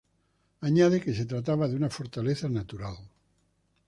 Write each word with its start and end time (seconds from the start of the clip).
Añade 0.61 0.99
que 0.99 1.13
se 1.13 1.27
trataba 1.27 1.67
de 1.67 1.75
una 1.75 1.91
fortaleza 1.91 2.49
natural. 2.49 2.97